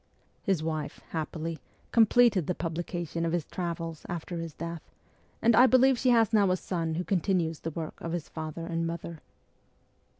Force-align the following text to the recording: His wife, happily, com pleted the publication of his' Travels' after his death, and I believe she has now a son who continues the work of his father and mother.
His 0.41 0.63
wife, 0.63 0.99
happily, 1.09 1.59
com 1.91 2.07
pleted 2.07 2.47
the 2.47 2.55
publication 2.55 3.23
of 3.23 3.33
his' 3.33 3.45
Travels' 3.55 4.03
after 4.09 4.37
his 4.39 4.55
death, 4.55 4.81
and 5.43 5.55
I 5.55 5.67
believe 5.67 5.99
she 5.99 6.09
has 6.09 6.33
now 6.33 6.49
a 6.49 6.57
son 6.57 6.95
who 6.95 7.03
continues 7.03 7.59
the 7.59 7.69
work 7.69 8.01
of 8.01 8.11
his 8.11 8.27
father 8.27 8.65
and 8.65 8.87
mother. 8.87 9.19